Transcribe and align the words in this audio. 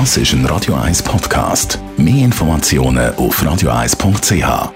Das 0.00 0.16
ist 0.16 0.32
ein 0.32 0.44
Radio 0.46 0.74
1 0.74 1.04
Podcast. 1.04 1.78
Mehr 1.96 2.24
Informationen 2.24 3.14
auf 3.14 3.40
radio1.ch. 3.40 4.72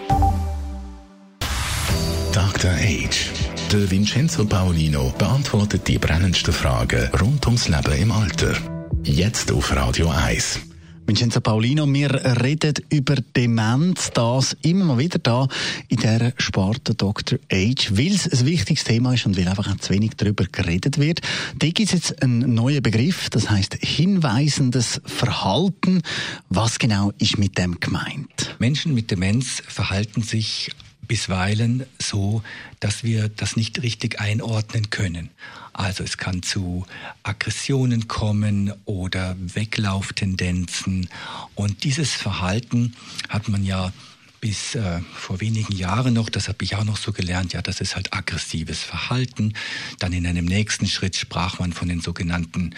Dr. 2.32 2.70
Age. 2.70 3.30
Der 3.72 3.90
Vincenzo 3.90 4.44
Paolino 4.44 5.12
beantwortet 5.18 5.88
die 5.88 5.98
brennendsten 5.98 6.54
Fragen 6.54 7.10
rund 7.20 7.44
ums 7.46 7.66
Leben 7.66 8.00
im 8.00 8.12
Alter. 8.12 8.54
Jetzt 9.02 9.50
auf 9.50 9.74
Radio 9.74 10.08
1. 10.08 10.60
Vincenzo 11.08 11.40
Paulino, 11.40 11.90
wir 11.90 12.10
reden 12.42 12.74
über 12.90 13.14
Demenz, 13.34 14.10
das 14.12 14.54
immer 14.60 14.84
mal 14.84 14.98
wieder 14.98 15.18
da 15.18 15.48
in 15.88 15.96
der 15.96 16.34
Sparte 16.36 16.94
Dr. 16.94 17.38
Age, 17.50 17.92
weil 17.96 18.14
es 18.14 18.30
ein 18.30 18.44
wichtiges 18.44 18.84
Thema 18.84 19.14
ist 19.14 19.24
und 19.24 19.38
weil 19.38 19.48
einfach 19.48 19.72
auch 19.72 19.78
zu 19.78 19.94
wenig 19.94 20.16
darüber 20.18 20.44
geredet 20.44 20.98
wird. 20.98 21.22
Da 21.58 21.66
gibt 21.68 21.88
es 21.88 21.92
jetzt 21.92 22.22
einen 22.22 22.52
neuen 22.54 22.82
Begriff, 22.82 23.30
das 23.30 23.48
heißt 23.48 23.78
hinweisendes 23.80 25.00
Verhalten. 25.06 26.02
Was 26.50 26.78
genau 26.78 27.12
ist 27.16 27.38
mit 27.38 27.56
dem 27.56 27.80
gemeint? 27.80 28.54
Menschen 28.58 28.92
mit 28.92 29.10
Demenz 29.10 29.62
verhalten 29.66 30.20
sich 30.20 30.70
bisweilen 31.08 31.86
so, 31.98 32.42
dass 32.80 33.02
wir 33.02 33.28
das 33.28 33.56
nicht 33.56 33.82
richtig 33.82 34.20
einordnen 34.20 34.90
können. 34.90 35.30
Also 35.72 36.04
es 36.04 36.18
kann 36.18 36.42
zu 36.42 36.86
Aggressionen 37.22 38.08
kommen 38.08 38.72
oder 38.84 39.36
Weglauftendenzen. 39.38 41.08
Und 41.54 41.84
dieses 41.84 42.12
Verhalten 42.12 42.94
hat 43.28 43.48
man 43.48 43.64
ja 43.64 43.92
bis 44.40 44.74
äh, 44.74 45.00
vor 45.14 45.40
wenigen 45.40 45.74
Jahren 45.74 46.14
noch, 46.14 46.28
das 46.28 46.48
habe 46.48 46.62
ich 46.64 46.76
auch 46.76 46.84
noch 46.84 46.96
so 46.96 47.12
gelernt, 47.12 47.52
ja, 47.52 47.62
das 47.62 47.80
ist 47.80 47.96
halt 47.96 48.12
aggressives 48.12 48.82
Verhalten. 48.82 49.54
Dann 49.98 50.12
in 50.12 50.26
einem 50.26 50.44
nächsten 50.44 50.86
Schritt 50.86 51.16
sprach 51.16 51.58
man 51.58 51.72
von 51.72 51.88
den 51.88 52.00
sogenannten 52.00 52.74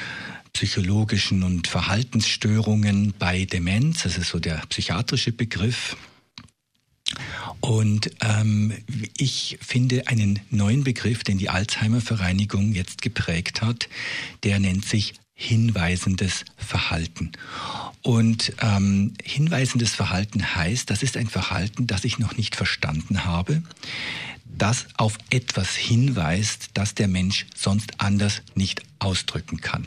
psychologischen 0.52 1.42
und 1.42 1.68
Verhaltensstörungen 1.68 3.14
bei 3.18 3.44
Demenz. 3.44 4.02
Das 4.02 4.18
ist 4.18 4.30
so 4.30 4.38
der 4.38 4.62
psychiatrische 4.68 5.32
Begriff. 5.32 5.96
Und 7.70 8.10
ähm, 8.20 8.72
ich 9.16 9.56
finde 9.62 10.08
einen 10.08 10.40
neuen 10.50 10.82
Begriff, 10.82 11.22
den 11.22 11.38
die 11.38 11.50
Alzheimer-Vereinigung 11.50 12.72
jetzt 12.72 13.00
geprägt 13.00 13.62
hat, 13.62 13.88
der 14.42 14.58
nennt 14.58 14.84
sich 14.84 15.14
hinweisendes 15.34 16.46
Verhalten. 16.56 17.30
Und 18.02 18.54
ähm, 18.60 19.14
hinweisendes 19.22 19.94
Verhalten 19.94 20.56
heißt, 20.56 20.90
das 20.90 21.04
ist 21.04 21.16
ein 21.16 21.28
Verhalten, 21.28 21.86
das 21.86 22.02
ich 22.02 22.18
noch 22.18 22.36
nicht 22.36 22.56
verstanden 22.56 23.24
habe, 23.24 23.62
das 24.44 24.86
auf 24.96 25.16
etwas 25.30 25.76
hinweist, 25.76 26.70
das 26.74 26.96
der 26.96 27.06
Mensch 27.06 27.46
sonst 27.54 28.00
anders 28.00 28.42
nicht 28.56 28.82
ausdrücken 28.98 29.60
kann. 29.60 29.86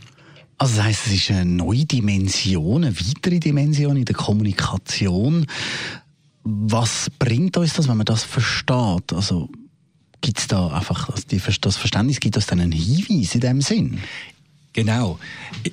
Also 0.57 0.77
das 0.77 0.85
heißt, 0.85 1.07
es 1.07 1.13
ist 1.13 1.31
eine 1.31 1.43
neue 1.43 1.83
Dimension, 1.83 2.85
eine 2.85 2.97
weitere 2.97 3.39
Dimension 3.39 3.97
in 3.97 4.05
der 4.05 4.15
Kommunikation. 4.15 5.47
Was 6.43 7.09
bringt 7.19 7.57
uns 7.57 7.73
das, 7.73 7.87
wenn 7.87 7.97
man 7.97 8.05
das 8.05 8.23
versteht? 8.23 9.13
Also 9.13 9.49
gibt 10.21 10.39
es 10.39 10.47
da 10.47 10.67
einfach 10.67 11.09
das 11.09 11.77
Verständnis, 11.77 12.19
gibt 12.19 12.37
es 12.37 12.45
dann 12.45 12.59
einen 12.59 12.71
Hinweis 12.71 13.35
in 13.35 13.41
dem 13.41 13.61
Sinn? 13.61 13.99
Genau. 14.73 15.19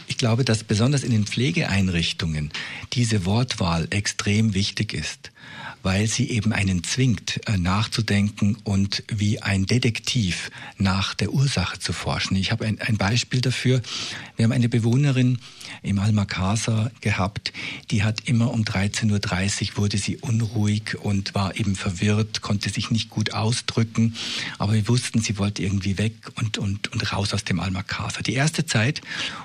Ich 0.06 0.18
glaube, 0.18 0.44
dass 0.44 0.62
besonders 0.62 1.02
in 1.02 1.10
den 1.10 1.26
Pflegeeinrichtungen 1.26 2.50
diese 2.92 3.24
Wortwahl 3.24 3.88
extrem 3.90 4.52
wichtig 4.52 4.92
ist, 4.92 5.32
weil 5.82 6.06
sie 6.06 6.28
eben 6.28 6.52
einen 6.52 6.84
zwingt, 6.84 7.40
äh, 7.46 7.56
nachzudenken 7.56 8.56
und 8.64 9.02
wie 9.08 9.40
ein 9.40 9.64
Detektiv 9.64 10.50
nach 10.76 11.14
der 11.14 11.32
Ursache 11.32 11.78
zu 11.78 11.94
forschen. 11.94 12.36
Ich 12.36 12.52
habe 12.52 12.66
ein, 12.66 12.78
ein 12.80 12.98
Beispiel 12.98 13.40
dafür. 13.40 13.80
Wir 14.36 14.44
haben 14.44 14.52
eine 14.52 14.68
Bewohnerin 14.68 15.38
im 15.82 15.98
Almakaser 15.98 16.90
gehabt, 17.00 17.52
die 17.90 18.02
hat 18.02 18.28
immer 18.28 18.52
um 18.52 18.62
13.30 18.62 19.72
Uhr 19.72 19.76
wurde 19.78 19.98
sie 19.98 20.16
unruhig 20.18 20.96
und 21.00 21.34
war 21.34 21.56
eben 21.56 21.74
verwirrt, 21.74 22.42
konnte 22.42 22.68
sich 22.68 22.90
nicht 22.90 23.08
gut 23.08 23.32
ausdrücken, 23.32 24.14
aber 24.58 24.74
wir 24.74 24.88
wussten, 24.88 25.20
sie 25.20 25.38
wollte 25.38 25.62
irgendwie 25.62 25.96
weg 25.96 26.14
und, 26.34 26.58
und, 26.58 26.92
und 26.92 27.12
raus 27.12 27.32
aus 27.32 27.44
dem 27.44 27.60
Almakaser. 27.60 28.22
Die 28.22 28.34
erste 28.34 28.66
Zeit 28.66 28.89
Zeit, 28.90 29.02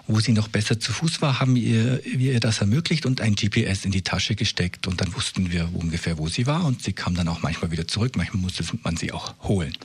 wo 0.08 0.20
sie 0.20 0.32
noch 0.32 0.48
besser 0.48 0.80
zu 0.80 0.92
Fuß 0.92 1.22
war, 1.22 1.40
haben 1.40 1.56
wir, 1.56 2.02
wir 2.04 2.34
ihr 2.34 2.40
das 2.40 2.60
ermöglicht 2.60 3.06
und 3.06 3.22
ein 3.22 3.36
GPS 3.36 3.86
in 3.86 3.92
die 3.92 4.02
Tasche 4.02 4.36
gesteckt 4.36 4.88
und 4.88 5.02
dann 5.02 5.14
wussten 5.16 5.52
wir 5.52 5.70
ungefähr, 5.74 6.18
wo 6.18 6.28
sie 6.28 6.46
war 6.48 6.66
und 6.66 6.82
sie 6.82 6.94
kam 6.94 7.16
dann 7.16 7.28
auch 7.28 7.42
manchmal 7.42 7.72
wieder 7.72 7.88
zurück, 7.88 8.14
manchmal 8.16 8.42
musste 8.42 8.64
man 8.84 8.98
sie 8.98 9.12
auch 9.12 9.36
holen. 9.44 9.76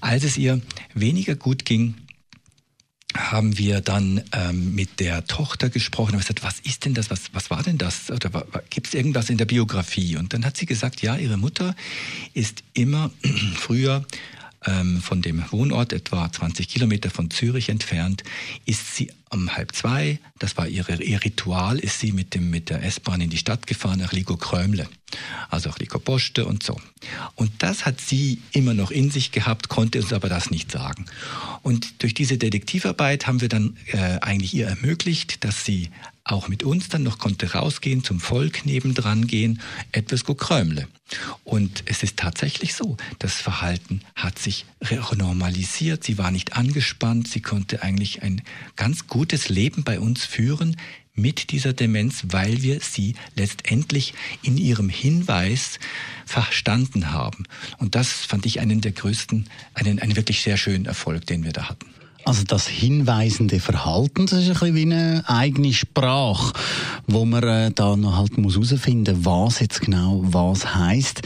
Als 0.00 0.24
es 0.24 0.36
ihr 0.36 0.60
weniger 0.94 1.34
gut 1.34 1.64
ging, 1.64 1.94
haben 3.16 3.56
wir 3.56 3.80
dann 3.80 4.22
ähm, 4.32 4.74
mit 4.74 5.00
der 5.00 5.24
Tochter 5.24 5.70
gesprochen 5.70 6.12
und 6.12 6.20
gesagt, 6.20 6.44
was 6.44 6.60
ist 6.60 6.84
denn 6.84 6.94
das, 6.94 7.10
was, 7.10 7.30
was 7.32 7.50
war 7.50 7.62
denn 7.62 7.78
das? 7.78 8.10
Oder 8.10 8.46
gibt 8.68 8.88
es 8.88 8.94
irgendwas 8.94 9.30
in 9.30 9.38
der 9.38 9.46
Biografie? 9.46 10.16
Und 10.16 10.34
dann 10.34 10.44
hat 10.44 10.58
sie 10.58 10.66
gesagt, 10.66 11.00
ja, 11.00 11.16
ihre 11.16 11.38
Mutter 11.38 11.74
ist 12.34 12.62
immer 12.74 13.10
früher 13.54 14.04
von 14.60 15.22
dem 15.22 15.44
Wohnort, 15.52 15.92
etwa 15.92 16.30
20 16.30 16.68
Kilometer 16.68 17.10
von 17.10 17.30
Zürich 17.30 17.68
entfernt, 17.68 18.24
ist 18.64 18.96
sie 18.96 19.10
um 19.30 19.54
halb 19.54 19.74
zwei, 19.74 20.18
das 20.38 20.56
war 20.56 20.68
ihre, 20.68 21.02
ihr 21.02 21.22
Ritual, 21.22 21.78
ist 21.78 22.00
sie 22.00 22.12
mit, 22.12 22.34
dem, 22.34 22.50
mit 22.50 22.70
der 22.70 22.82
S-Bahn 22.82 23.20
in 23.20 23.30
die 23.30 23.36
Stadt 23.36 23.66
gefahren 23.66 23.98
nach 23.98 24.12
Ligo 24.12 24.36
Krömle, 24.36 24.88
also 25.50 25.70
auch 25.70 25.78
Ligo 25.78 25.98
Poste 25.98 26.46
und 26.46 26.62
so. 26.62 26.80
Und 27.34 27.50
das 27.58 27.84
hat 27.84 28.00
sie 28.00 28.40
immer 28.52 28.74
noch 28.74 28.90
in 28.90 29.10
sich 29.10 29.32
gehabt, 29.32 29.68
konnte 29.68 30.00
uns 30.00 30.12
aber 30.12 30.28
das 30.28 30.50
nicht 30.50 30.72
sagen. 30.72 31.06
Und 31.62 32.02
durch 32.02 32.14
diese 32.14 32.38
Detektivarbeit 32.38 33.26
haben 33.26 33.40
wir 33.40 33.48
dann 33.48 33.76
äh, 33.92 34.18
eigentlich 34.20 34.54
ihr 34.54 34.66
ermöglicht, 34.66 35.44
dass 35.44 35.64
sie 35.64 35.90
auch 36.24 36.48
mit 36.48 36.62
uns 36.62 36.88
dann 36.88 37.02
noch 37.02 37.18
konnte 37.18 37.52
rausgehen, 37.52 38.04
zum 38.04 38.20
Volk 38.20 38.66
nebendran 38.66 39.26
gehen, 39.26 39.60
etwas 39.92 40.24
go 40.24 40.34
Krömle. 40.34 40.86
Und 41.48 41.84
es 41.86 42.02
ist 42.02 42.18
tatsächlich 42.18 42.74
so, 42.74 42.98
das 43.20 43.36
Verhalten 43.36 44.02
hat 44.14 44.38
sich 44.38 44.66
normalisiert, 45.16 46.04
sie 46.04 46.18
war 46.18 46.30
nicht 46.30 46.58
angespannt, 46.58 47.26
sie 47.26 47.40
konnte 47.40 47.82
eigentlich 47.82 48.22
ein 48.22 48.42
ganz 48.76 49.06
gutes 49.06 49.48
Leben 49.48 49.82
bei 49.82 49.98
uns 49.98 50.26
führen 50.26 50.76
mit 51.14 51.50
dieser 51.50 51.72
Demenz, 51.72 52.24
weil 52.28 52.60
wir 52.60 52.80
sie 52.80 53.14
letztendlich 53.34 54.12
in 54.42 54.58
ihrem 54.58 54.90
Hinweis 54.90 55.78
verstanden 56.26 57.12
haben. 57.12 57.44
Und 57.78 57.94
das 57.94 58.10
fand 58.12 58.44
ich 58.44 58.60
einen 58.60 58.82
der 58.82 58.92
größten, 58.92 59.48
einen, 59.72 60.00
einen 60.00 60.16
wirklich 60.16 60.42
sehr 60.42 60.58
schönen 60.58 60.84
Erfolg, 60.84 61.24
den 61.24 61.44
wir 61.44 61.52
da 61.52 61.70
hatten. 61.70 61.86
Also 62.28 62.44
das 62.44 62.68
hinweisende 62.68 63.58
Verhalten, 63.58 64.26
das 64.26 64.40
ist 64.40 64.48
ein 64.48 64.52
bisschen 64.52 64.74
wie 64.74 64.82
eine 64.82 65.24
eigene 65.26 65.72
Sprache, 65.72 66.52
wo 67.08 67.24
man 67.24 67.42
äh, 67.42 67.70
da 67.72 67.96
noch 67.96 68.16
halt 68.16 68.38
muss 68.38 68.54
herausfinden, 68.54 69.24
was 69.24 69.60
jetzt 69.60 69.80
genau 69.80 70.20
was 70.22 70.74
heißt. 70.74 71.22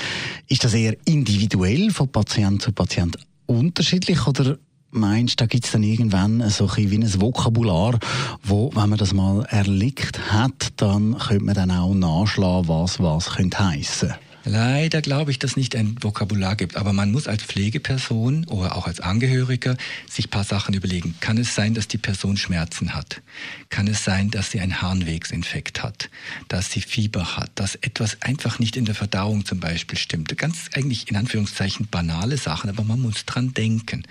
Ist 0.49 0.65
das 0.65 0.75
eher 0.75 0.97
individuell 1.05 1.91
von 1.91 2.09
Patient 2.09 2.63
zu 2.63 2.73
Patient 2.73 3.19
unterschiedlich 3.47 4.27
oder 4.27 4.57
meinst, 4.93 5.41
da 5.41 5.47
gibt 5.47 5.65
es 5.65 5.73
dann 5.73 5.83
irgendwann 5.83 6.49
so 6.51 6.69
ein 6.69 6.91
wie 6.91 6.99
ein 6.99 7.21
Vokabular, 7.21 7.99
wo, 8.43 8.71
wenn 8.75 8.91
man 8.91 8.99
das 8.99 9.13
mal 9.13 9.45
erlickt 9.49 10.33
hat, 10.33 10.73
dann 10.77 11.19
könnte 11.19 11.45
man 11.45 11.55
dann 11.55 11.71
auch 11.71 11.95
nachschlagen, 11.95 12.69
was 12.69 13.01
was 13.01 13.31
könnte 13.31 13.59
heissen. 13.59 14.15
Leider 14.45 15.03
glaube 15.03 15.31
ich, 15.31 15.39
dass 15.39 15.53
es 15.53 15.57
nicht 15.57 15.77
ein 15.77 15.97
Vokabular 16.01 16.57
gibt, 16.57 16.77
aber 16.77 16.93
man 16.93 17.13
muss 17.13 17.29
als 17.29 17.45
Pflegeperson 17.45 18.45
oder 18.47 18.75
auch 18.75 18.89
als 18.89 18.99
Angehöriger 18.99 19.77
sich 20.11 20.31
paar 20.31 20.43
Sachen 20.43 20.75
überlegen. 20.75 21.15
Kann 21.21 21.39
es 21.39 21.55
sein, 21.55 21.75
dass 21.75 21.87
die 21.87 21.99
Person 21.99 22.37
Schmerzen 22.37 22.95
hat? 22.95 23.23
Kann 23.69 23.87
es 23.87 24.05
sein, 24.05 24.31
dass 24.31 24.51
sie 24.51 24.61
einen 24.61 24.83
Harnwegsinfekt 24.83 25.83
hat? 25.83 26.11
Dass 26.49 26.73
sie 26.73 26.81
Fieber 26.81 27.37
hat? 27.37 27.51
Dass 27.55 27.77
etwas 27.77 28.21
einfach 28.21 28.59
nicht 28.59 28.77
in 28.77 28.85
der 28.85 28.97
Verdauung 28.97 29.45
zum 29.45 29.61
Beispiel 29.61 29.97
stimmt? 29.97 30.37
Ganz 30.37 30.71
eigentlich 30.75 31.09
in 31.09 31.17
Anführungszeichen 31.17 31.87
banale 31.89 32.37
Sachen, 32.37 32.69
aber 32.69 32.83
man 32.83 33.01
muss 33.01 33.25
dran 33.25 33.55
denken. 33.55 34.03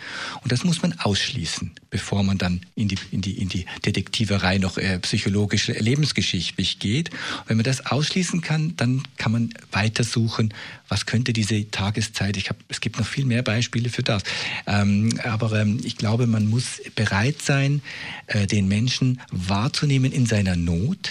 Und 0.44 0.52
das 0.52 0.64
muss 0.64 0.82
man 0.82 0.94
ausschließen, 1.00 1.72
bevor 1.90 2.24
man 2.24 2.38
dann 2.38 2.62
in 2.76 2.88
die, 2.88 2.98
in 3.12 3.22
die, 3.22 3.38
in 3.38 3.50
die 3.50 3.66
Detektiverei 3.86 4.60
noch 4.60 4.78
äh, 4.78 4.98
psychologisch 5.00 5.68
lebensgeschichtlich 5.68 6.80
geht. 6.80 7.10
Und 7.10 7.50
wenn 7.50 7.58
man 7.58 7.66
das 7.66 7.86
ausschließen 7.86 8.40
kann, 8.40 8.78
dann 8.78 9.04
kann 9.18 9.34
man 9.34 9.54
weiter 9.72 10.06
suchen 10.06 10.21
suchen, 10.22 10.54
was 10.88 11.06
könnte 11.06 11.34
diese 11.34 11.70
Tageszeit, 11.72 12.38
ich 12.38 12.50
hab, 12.50 12.58
es 12.68 12.82
gibt 12.82 13.00
noch 13.00 13.08
viel 13.08 13.26
mehr 13.26 13.44
Beispiele 13.44 13.90
für 13.90 14.04
das, 14.04 14.24
ähm, 14.68 15.10
aber 15.24 15.60
ähm, 15.60 15.80
ich 15.84 15.98
glaube, 15.98 16.28
man 16.28 16.48
muss 16.48 16.82
bereit 16.96 17.42
sein, 17.42 17.82
äh, 18.28 18.48
den 18.48 18.68
Menschen 18.68 19.22
wahrzunehmen 19.32 20.12
in 20.12 20.26
seiner 20.26 20.56
Not 20.56 21.10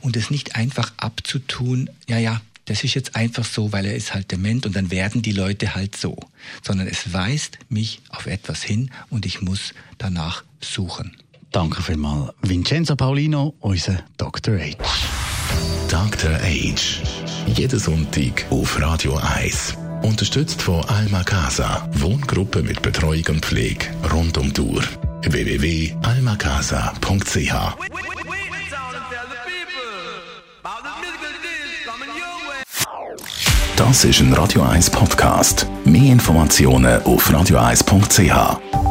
und 0.00 0.16
es 0.16 0.30
nicht 0.30 0.56
einfach 0.56 0.92
abzutun, 0.96 1.90
ja, 2.08 2.18
ja, 2.18 2.40
das 2.66 2.82
ist 2.82 2.94
jetzt 2.94 3.14
einfach 3.14 3.44
so, 3.44 3.72
weil 3.72 3.84
er 3.86 3.94
ist 3.94 4.14
halt 4.14 4.32
dement 4.32 4.64
und 4.66 4.74
dann 4.74 4.90
werden 4.90 5.20
die 5.20 5.32
Leute 5.32 5.74
halt 5.74 5.96
so, 5.96 6.16
sondern 6.62 6.86
es 6.86 7.12
weist 7.12 7.58
mich 7.68 8.00
auf 8.08 8.26
etwas 8.26 8.62
hin 8.62 8.90
und 9.10 9.26
ich 9.26 9.42
muss 9.42 9.74
danach 9.98 10.44
suchen. 10.60 11.16
Danke 11.52 11.82
vielmals, 11.82 12.32
Vincenzo 12.42 12.96
Paulino, 12.96 13.54
unser 13.60 14.02
Dr. 14.16 14.58
H. 14.58 14.76
Dr. 15.88 16.34
Age. 16.42 17.02
Jeden 17.46 17.78
Sonntag 17.78 18.44
auf 18.50 18.80
Radio 18.80 19.16
1. 19.36 19.74
Unterstützt 20.02 20.60
von 20.60 20.84
Alma 20.86 21.22
Casa. 21.22 21.88
Wohngruppe 21.92 22.62
mit 22.62 22.82
Betreuung 22.82 23.24
und 23.28 23.44
Pflege 23.44 23.86
rund 24.12 24.36
um 24.38 24.52
Tour. 24.52 24.82
www.almacasa.ch 25.22 27.54
Das 33.76 34.04
ist 34.04 34.20
ein 34.20 34.32
Radio 34.32 34.62
1 34.62 34.90
Podcast. 34.90 35.66
Mehr 35.84 36.12
Informationen 36.12 37.02
auf 37.02 37.28
radio1.ch. 37.30 38.83